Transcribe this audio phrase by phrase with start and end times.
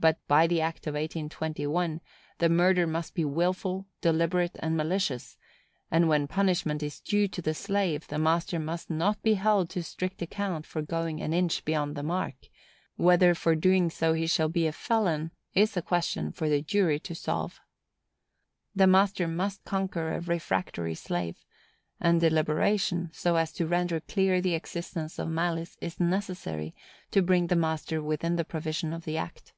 [0.00, 2.02] But, by the act of 1821,
[2.36, 5.38] the murder must be wilful, deliberate and malicious;
[5.90, 9.82] and, when punishment is due to the slave, the master must not be held to
[9.82, 12.34] strict account for going an inch beyond the mark;
[12.96, 17.00] whether for doing so he shall be a felon, is a question for the jury
[17.00, 17.58] to solve.
[18.76, 21.42] The master must conquer a refractory slave;
[21.98, 26.74] and deliberation, so as to render clear the existence of malice, is necessary
[27.10, 29.54] to bring the master within the provision of the act.